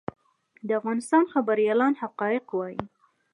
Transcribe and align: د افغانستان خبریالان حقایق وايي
د 0.67 0.69
افغانستان 0.79 1.23
خبریالان 1.33 1.93
حقایق 2.01 2.45
وايي 2.57 2.79